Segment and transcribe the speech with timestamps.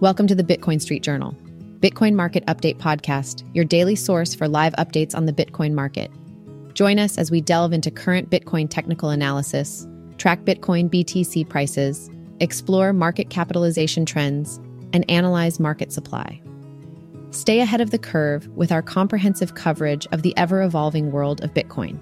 [0.00, 1.36] Welcome to the Bitcoin Street Journal,
[1.80, 6.10] Bitcoin Market Update Podcast, your daily source for live updates on the Bitcoin market.
[6.72, 9.86] Join us as we delve into current Bitcoin technical analysis,
[10.16, 12.08] track Bitcoin BTC prices,
[12.40, 14.56] explore market capitalization trends,
[14.94, 16.40] and analyze market supply.
[17.30, 21.52] Stay ahead of the curve with our comprehensive coverage of the ever evolving world of
[21.52, 21.98] Bitcoin.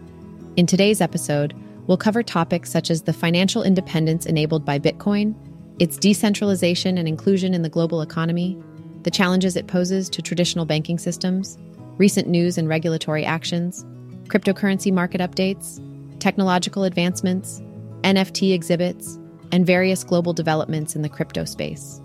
[0.54, 1.52] In today's episode,
[1.88, 5.34] we'll cover topics such as the financial independence enabled by Bitcoin
[5.78, 8.60] its decentralization and inclusion in the global economy,
[9.02, 11.56] the challenges it poses to traditional banking systems,
[11.98, 13.84] recent news and regulatory actions,
[14.24, 15.80] cryptocurrency market updates,
[16.18, 17.60] technological advancements,
[18.02, 19.18] NFT exhibits,
[19.52, 22.00] and various global developments in the crypto space.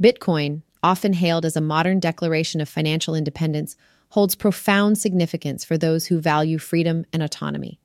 [0.00, 3.76] Bitcoin, often hailed as a modern declaration of financial independence,
[4.10, 7.78] holds profound significance for those who value freedom and autonomy.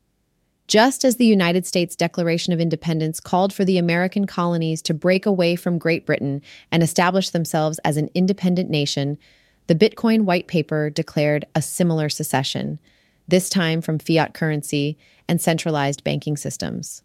[0.68, 5.28] Just as the United States Declaration of Independence called for the American colonies to break
[5.28, 6.42] away from Great Britain
[6.72, 9.20] and establish themselves as an independent nation,
[9.68, 12.80] the Bitcoin white paper declared a similar secession,
[13.28, 17.04] this time from fiat currency and centralized banking systems.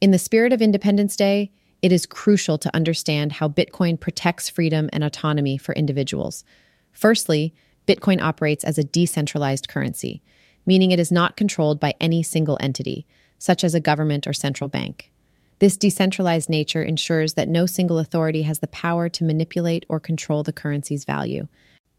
[0.00, 4.90] In the spirit of Independence Day, it is crucial to understand how Bitcoin protects freedom
[4.92, 6.44] and autonomy for individuals.
[6.90, 7.54] Firstly,
[7.86, 10.22] Bitcoin operates as a decentralized currency
[10.70, 13.04] meaning it is not controlled by any single entity,
[13.38, 15.10] such as a government or central bank.
[15.58, 20.44] This decentralized nature ensures that no single authority has the power to manipulate or control
[20.44, 21.48] the currency's value.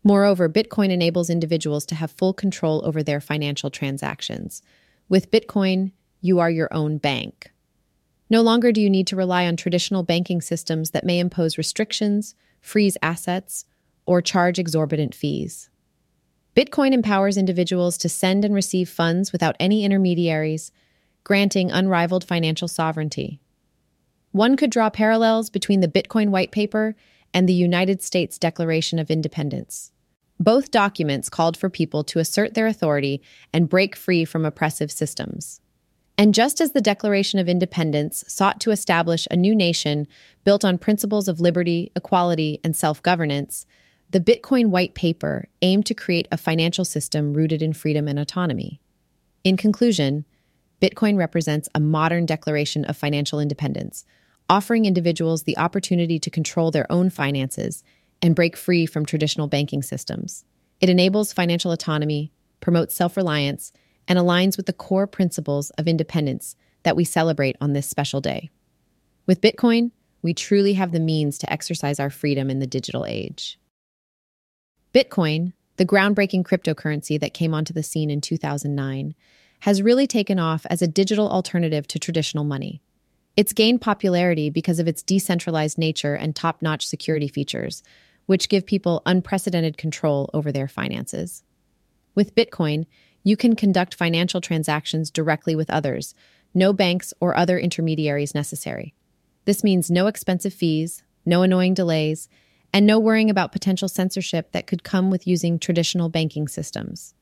[0.05, 4.61] Moreover, Bitcoin enables individuals to have full control over their financial transactions.
[5.09, 7.51] With Bitcoin, you are your own bank.
[8.29, 12.35] No longer do you need to rely on traditional banking systems that may impose restrictions,
[12.61, 13.65] freeze assets,
[14.05, 15.69] or charge exorbitant fees.
[16.55, 20.71] Bitcoin empowers individuals to send and receive funds without any intermediaries,
[21.23, 23.39] granting unrivaled financial sovereignty.
[24.31, 26.95] One could draw parallels between the Bitcoin white paper
[27.33, 29.91] and the United States Declaration of Independence.
[30.39, 33.21] Both documents called for people to assert their authority
[33.53, 35.61] and break free from oppressive systems.
[36.17, 40.07] And just as the Declaration of Independence sought to establish a new nation
[40.43, 43.65] built on principles of liberty, equality, and self governance,
[44.11, 48.81] the Bitcoin white paper aimed to create a financial system rooted in freedom and autonomy.
[49.45, 50.25] In conclusion,
[50.81, 54.03] Bitcoin represents a modern declaration of financial independence,
[54.49, 57.85] offering individuals the opportunity to control their own finances
[58.21, 60.43] and break free from traditional banking systems.
[60.81, 63.71] It enables financial autonomy, promotes self reliance,
[64.09, 68.49] and aligns with the core principles of independence that we celebrate on this special day.
[69.25, 73.57] With Bitcoin, we truly have the means to exercise our freedom in the digital age.
[74.93, 79.15] Bitcoin, the groundbreaking cryptocurrency that came onto the scene in 2009,
[79.61, 82.81] has really taken off as a digital alternative to traditional money.
[83.37, 87.83] It's gained popularity because of its decentralized nature and top notch security features,
[88.25, 91.43] which give people unprecedented control over their finances.
[92.13, 92.85] With Bitcoin,
[93.23, 96.13] you can conduct financial transactions directly with others,
[96.53, 98.93] no banks or other intermediaries necessary.
[99.45, 102.27] This means no expensive fees, no annoying delays,
[102.73, 107.13] and no worrying about potential censorship that could come with using traditional banking systems.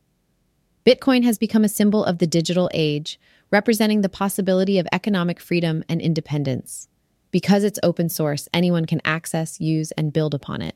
[0.85, 3.19] Bitcoin has become a symbol of the digital age,
[3.51, 6.87] representing the possibility of economic freedom and independence.
[7.31, 10.75] Because it's open source, anyone can access, use, and build upon it.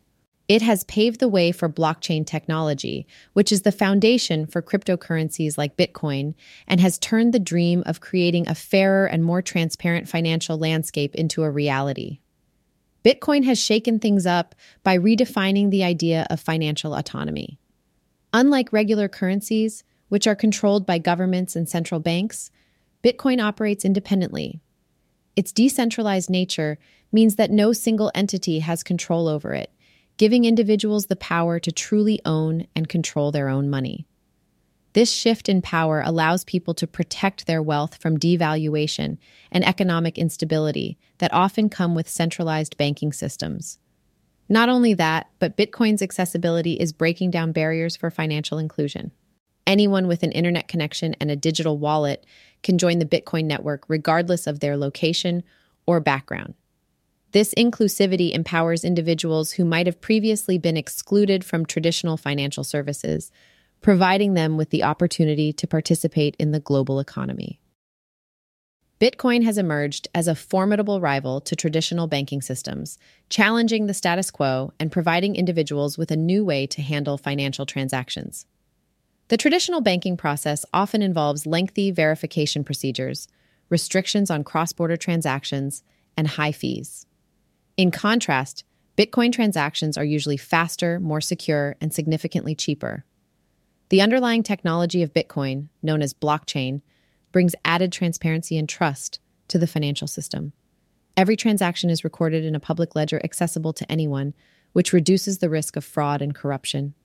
[0.50, 5.78] It has paved the way for blockchain technology, which is the foundation for cryptocurrencies like
[5.78, 6.36] Bitcoin,
[6.68, 11.44] and has turned the dream of creating a fairer and more transparent financial landscape into
[11.44, 12.20] a reality.
[13.04, 17.60] Bitcoin has shaken things up by redefining the idea of financial autonomy.
[18.32, 22.50] Unlike regular currencies, which are controlled by governments and central banks,
[23.04, 24.62] Bitcoin operates independently.
[25.36, 26.78] Its decentralized nature
[27.12, 29.72] means that no single entity has control over it,
[30.18, 34.08] giving individuals the power to truly own and control their own money.
[34.94, 39.18] This shift in power allows people to protect their wealth from devaluation
[39.52, 43.80] and economic instability that often come with centralized banking systems.
[44.48, 49.12] Not only that, but Bitcoin's accessibility is breaking down barriers for financial inclusion.
[49.66, 52.26] Anyone with an internet connection and a digital wallet
[52.62, 55.44] can join the Bitcoin network regardless of their location
[55.88, 56.54] or background.
[57.32, 63.32] This inclusivity empowers individuals who might have previously been excluded from traditional financial services
[63.84, 67.60] providing them with the opportunity to participate in the global economy.
[69.00, 72.98] Bitcoin has emerged as a formidable rival to traditional banking systems,
[73.30, 78.46] challenging the status quo and providing individuals with a new way to handle financial transactions.
[79.28, 83.28] The traditional banking process often involves lengthy verification procedures,
[83.68, 85.84] restrictions on cross border transactions,
[86.16, 87.06] and high fees.
[87.76, 88.64] In contrast,
[88.98, 93.04] Bitcoin transactions are usually faster, more secure, and significantly cheaper.
[93.94, 96.82] The underlying technology of Bitcoin, known as blockchain,
[97.32, 99.20] brings added transparency and trust
[99.50, 100.52] to the financial system.
[101.16, 104.34] Every transaction is recorded in a public ledger accessible to anyone,
[104.72, 106.96] which reduces the risk of fraud and corruption.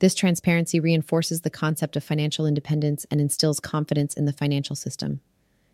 [0.00, 5.22] This transparency reinforces the concept of financial independence and instills confidence in the financial system.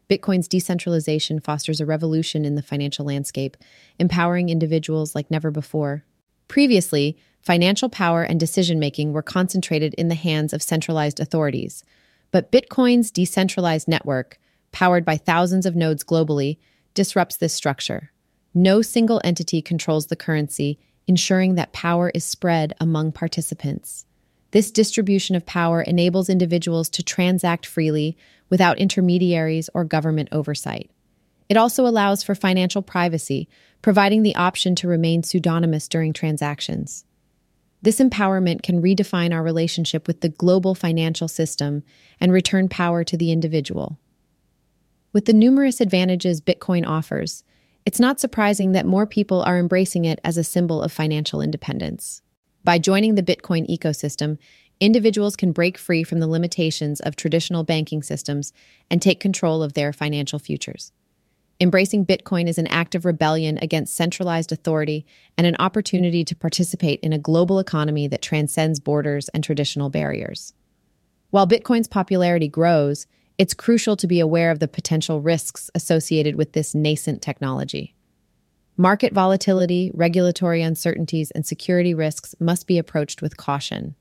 [0.09, 3.57] Bitcoin's decentralization fosters a revolution in the financial landscape,
[3.99, 6.05] empowering individuals like never before.
[6.49, 11.85] Previously, financial power and decision making were concentrated in the hands of centralized authorities.
[12.31, 14.39] But Bitcoin's decentralized network,
[14.73, 16.59] powered by thousands of nodes globally,
[16.95, 18.11] disrupts this structure.
[18.55, 24.05] No single entity controls the currency, ensuring that power is spread among participants.
[24.51, 28.17] This distribution of power enables individuals to transact freely
[28.49, 30.91] without intermediaries or government oversight.
[31.49, 33.49] It also allows for financial privacy,
[33.81, 37.05] providing the option to remain pseudonymous during transactions.
[37.81, 41.85] This empowerment can redefine our relationship with the global financial system
[42.21, 43.99] and return power to the individual.
[45.13, 47.45] With the numerous advantages Bitcoin offers,
[47.87, 52.21] it's not surprising that more people are embracing it as a symbol of financial independence.
[52.65, 54.37] By joining the Bitcoin ecosystem,
[54.81, 58.53] individuals can break free from the limitations of traditional banking systems
[58.91, 60.93] and take control of their financial futures.
[61.61, 65.05] Embracing Bitcoin is an act of rebellion against centralized authority
[65.37, 70.55] and an opportunity to participate in a global economy that transcends borders and traditional barriers.
[71.31, 73.09] While Bitcoin's popularity grows,
[73.39, 77.97] it's crucial to be aware of the potential risks associated with this nascent technology.
[78.77, 83.97] Market volatility, regulatory uncertainties, and security risks must be approached with caution.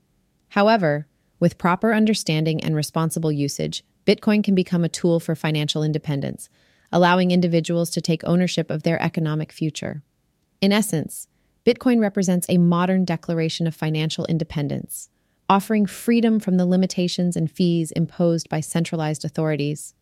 [0.50, 1.07] However,
[1.39, 6.50] with proper understanding and responsible usage, Bitcoin can become a tool for financial independence,
[6.92, 10.04] allowing individuals to take ownership of their economic future.
[10.62, 11.28] In essence,
[11.66, 15.10] Bitcoin represents a modern declaration of financial independence,
[15.50, 19.94] offering freedom from the limitations and fees imposed by centralized authorities.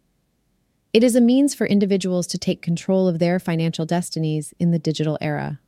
[0.93, 4.79] It is a means for individuals to take control of their financial destinies in the
[4.79, 5.59] digital era.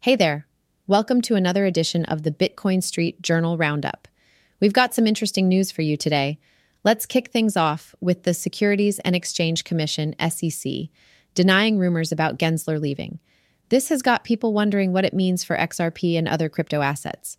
[0.00, 0.46] Hey there!
[0.86, 4.08] Welcome to another edition of the Bitcoin Street Journal Roundup.
[4.60, 6.38] We've got some interesting news for you today.
[6.84, 10.70] Let's kick things off with the Securities and Exchange Commission, SEC,
[11.34, 13.20] denying rumors about Gensler leaving.
[13.70, 17.38] This has got people wondering what it means for XRP and other crypto assets.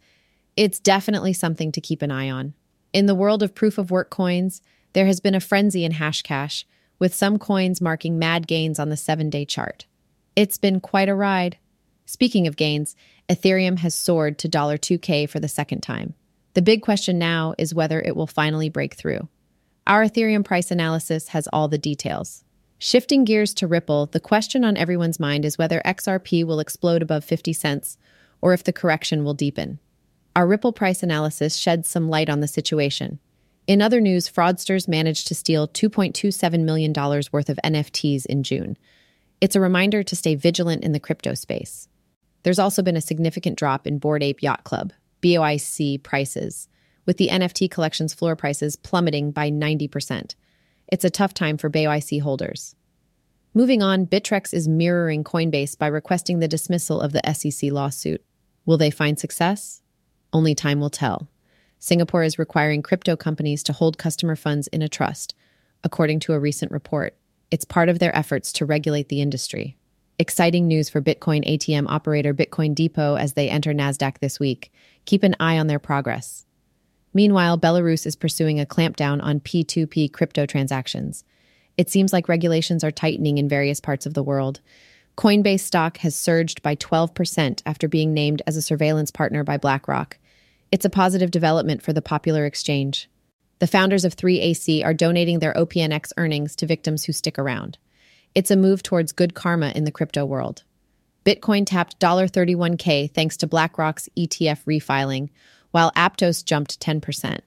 [0.57, 2.55] It's definitely something to keep an eye on.
[2.91, 4.63] In the world of proof of work coins,
[4.93, 6.63] there has been a frenzy in Hashcash,
[6.97, 9.85] with some coins marking mad gains on the seven day chart.
[10.35, 11.57] It's been quite a ride.
[12.07, 12.95] Speaking of gains,
[13.29, 16.15] Ethereum has soared to $2K for the second time.
[16.55, 19.27] The big question now is whether it will finally break through.
[19.87, 22.43] Our Ethereum price analysis has all the details.
[22.79, 27.23] Shifting gears to Ripple, the question on everyone's mind is whether XRP will explode above
[27.23, 27.97] 50 cents
[28.41, 29.79] or if the correction will deepen.
[30.35, 33.19] Our Ripple price analysis sheds some light on the situation.
[33.67, 36.91] In other news, fraudsters managed to steal $2.27 million
[37.31, 38.77] worth of NFTs in June.
[39.39, 41.87] It's a reminder to stay vigilant in the crypto space.
[42.41, 46.67] There's also been a significant drop in Bored Ape Yacht Club, BOIC prices,
[47.05, 50.35] with the NFT collection's floor prices plummeting by 90%.
[50.87, 52.75] It's a tough time for BOIC holders.
[53.53, 58.23] Moving on, Bittrex is mirroring Coinbase by requesting the dismissal of the SEC lawsuit.
[58.65, 59.81] Will they find success?
[60.33, 61.29] Only time will tell.
[61.79, 65.35] Singapore is requiring crypto companies to hold customer funds in a trust,
[65.83, 67.15] according to a recent report.
[67.51, 69.77] It's part of their efforts to regulate the industry.
[70.17, 74.71] Exciting news for Bitcoin ATM operator Bitcoin Depot as they enter NASDAQ this week.
[75.05, 76.45] Keep an eye on their progress.
[77.15, 81.23] Meanwhile, Belarus is pursuing a clampdown on P2P crypto transactions.
[81.77, 84.59] It seems like regulations are tightening in various parts of the world.
[85.17, 90.17] Coinbase stock has surged by 12% after being named as a surveillance partner by BlackRock.
[90.73, 93.09] It's a positive development for the popular exchange.
[93.59, 97.77] The founders of 3AC are donating their OPNX earnings to victims who stick around.
[98.35, 100.63] It's a move towards good karma in the crypto world.
[101.25, 105.29] Bitcoin tapped $31K thanks to BlackRock's ETF refiling,
[105.75, 107.39] while Aptos jumped 10%.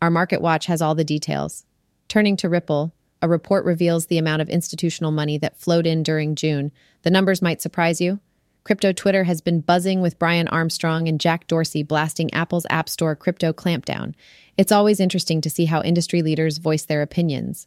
[0.00, 1.66] Our Market Watch has all the details.
[2.08, 6.34] Turning to Ripple, a report reveals the amount of institutional money that flowed in during
[6.34, 6.72] June.
[7.02, 8.20] The numbers might surprise you.
[8.64, 13.14] Crypto Twitter has been buzzing with Brian Armstrong and Jack Dorsey blasting Apple's App Store
[13.14, 14.14] crypto clampdown.
[14.56, 17.66] It's always interesting to see how industry leaders voice their opinions.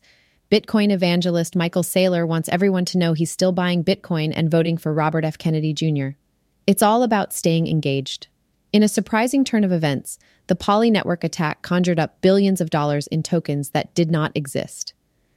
[0.49, 4.91] Bitcoin evangelist Michael Saylor wants everyone to know he's still buying Bitcoin and voting for
[4.91, 5.37] Robert F.
[5.37, 6.17] Kennedy Jr.
[6.65, 8.29] It's all about staying engaged.
[8.73, 13.07] In a surprising turn of events, the Poly network attack conjured up billions of dollars
[13.07, 14.93] in tokens that did not exist.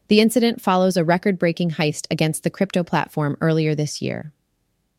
[0.06, 4.32] The incident follows a record breaking heist against the crypto platform earlier this year.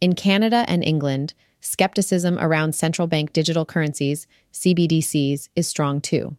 [0.02, 6.36] In Canada and England, skepticism around central bank digital currencies, CBDCs, is strong too.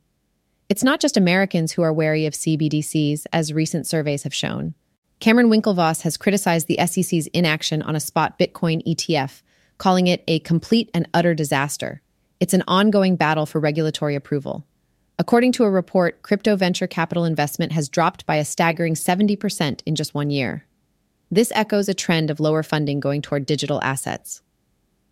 [0.69, 4.75] It's not just Americans who are wary of CBDCs, as recent surveys have shown.
[5.19, 9.41] Cameron Winklevoss has criticized the SEC's inaction on a spot Bitcoin ETF,
[9.79, 12.03] calling it a complete and utter disaster.
[12.41, 14.67] It's an ongoing battle for regulatory approval.
[15.19, 19.95] According to a report, crypto venture capital investment has dropped by a staggering 70% in
[19.95, 20.67] just one year.
[21.31, 24.43] This echoes a trend of lower funding going toward digital assets.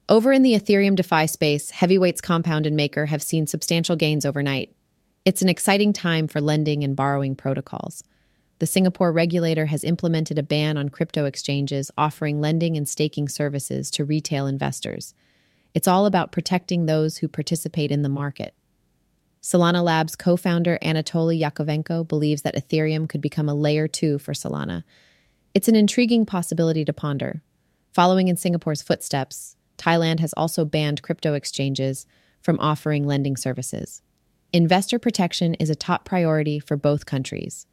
[0.08, 4.74] Over in the Ethereum DeFi space, heavyweights Compound and Maker have seen substantial gains overnight.
[5.24, 8.04] It's an exciting time for lending and borrowing protocols.
[8.64, 13.90] The Singapore regulator has implemented a ban on crypto exchanges offering lending and staking services
[13.90, 15.12] to retail investors.
[15.74, 18.54] It's all about protecting those who participate in the market.
[19.42, 24.32] Solana Labs co founder Anatoly Yakovenko believes that Ethereum could become a layer two for
[24.32, 24.82] Solana.
[25.52, 27.42] It's an intriguing possibility to ponder.
[27.92, 32.06] Following in Singapore's footsteps, Thailand has also banned crypto exchanges
[32.40, 34.00] from offering lending services.
[34.54, 37.66] Investor protection is a top priority for both countries.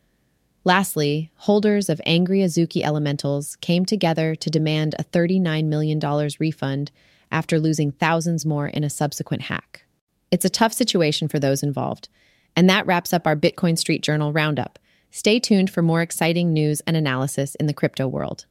[0.63, 5.99] Lastly, holders of Angry Azuki Elementals came together to demand a $39 million
[6.39, 6.91] refund
[7.31, 9.85] after losing thousands more in a subsequent hack.
[10.29, 12.09] It's a tough situation for those involved.
[12.55, 14.77] And that wraps up our Bitcoin Street Journal roundup.
[15.09, 18.45] Stay tuned for more exciting news and analysis in the crypto world.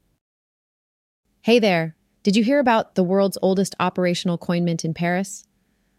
[1.43, 1.95] Hey there!
[2.23, 5.45] Did you hear about the world's oldest operational coin mint in Paris?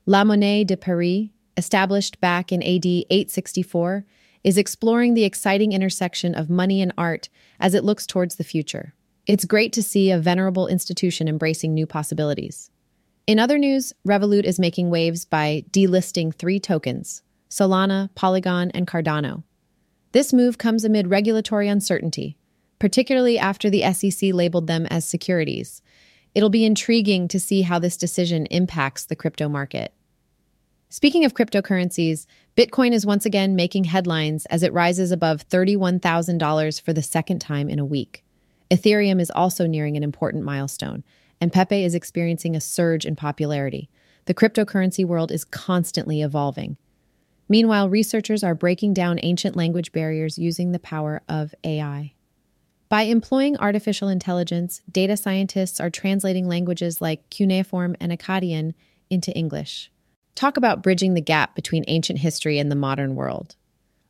[0.05, 4.05] La Monnaie de Paris, established back in AD 864,
[4.43, 7.29] is exploring the exciting intersection of money and art
[7.59, 8.93] as it looks towards the future.
[9.27, 12.71] It's great to see a venerable institution embracing new possibilities.
[13.27, 19.43] In other news, Revolut is making waves by delisting three tokens Solana, Polygon, and Cardano.
[20.11, 22.37] This move comes amid regulatory uncertainty,
[22.79, 25.81] particularly after the SEC labeled them as securities.
[26.33, 29.93] It'll be intriguing to see how this decision impacts the crypto market.
[30.93, 32.25] Speaking of cryptocurrencies,
[32.57, 37.69] Bitcoin is once again making headlines as it rises above $31,000 for the second time
[37.69, 38.25] in a week.
[38.69, 41.05] Ethereum is also nearing an important milestone,
[41.39, 43.89] and Pepe is experiencing a surge in popularity.
[44.25, 46.75] The cryptocurrency world is constantly evolving.
[47.47, 52.15] Meanwhile, researchers are breaking down ancient language barriers using the power of AI.
[52.89, 58.73] By employing artificial intelligence, data scientists are translating languages like cuneiform and Akkadian
[59.09, 59.89] into English.
[60.35, 63.55] Talk about bridging the gap between ancient history and the modern world.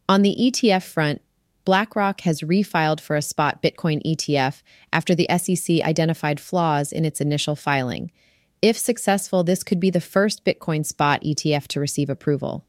[0.07, 1.21] On the ETF front,
[1.63, 7.21] BlackRock has refiled for a spot Bitcoin ETF after the SEC identified flaws in its
[7.21, 8.11] initial filing.
[8.61, 12.65] If successful, this could be the first Bitcoin spot ETF to receive approval.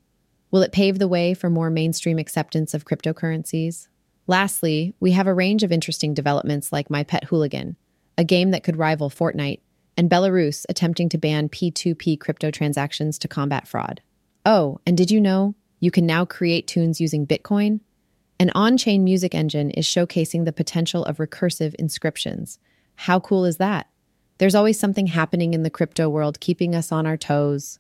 [0.51, 3.89] Will it pave the way for more mainstream acceptance of cryptocurrencies?
[4.27, 7.77] Lastly, we have a range of interesting developments like My Pet Hooligan,
[8.19, 9.61] a game that could rival Fortnite,
[9.97, 14.01] and Belarus attempting to ban P2P crypto transactions to combat fraud.
[14.45, 17.81] Oh, and did you know you can now create tunes using Bitcoin?
[18.41, 22.59] An on chain music engine is showcasing the potential of recursive inscriptions.
[22.97, 23.89] How cool is that?
[24.39, 27.79] There's always something happening in the crypto world keeping us on our toes.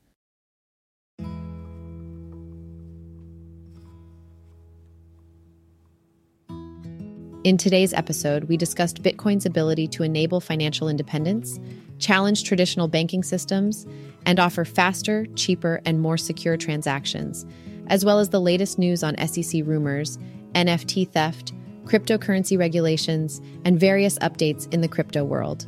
[7.45, 11.59] In today's episode, we discussed Bitcoin's ability to enable financial independence,
[12.03, 13.87] challenge traditional banking systems,
[14.27, 17.47] and offer faster, cheaper, and more secure transactions,
[17.87, 20.19] as well as the latest news on SEC rumors,
[20.55, 21.53] NFT theft,
[21.85, 25.67] cryptocurrency regulations, and various updates in the crypto world.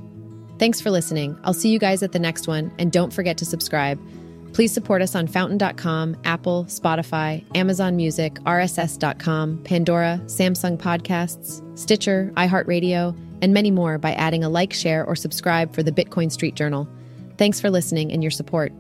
[0.59, 1.39] Thanks for listening.
[1.45, 4.01] I'll see you guys at the next one, and don't forget to subscribe.
[4.53, 13.17] Please support us on fountain.com, Apple, Spotify, Amazon Music, RSS.com, Pandora, Samsung Podcasts, Stitcher, iHeartRadio,
[13.45, 16.89] and many more by adding a like, share, or subscribe for the Bitcoin Street Journal.
[17.37, 18.73] Thanks for listening and your support.